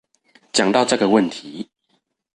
[0.53, 1.69] 講到這個問題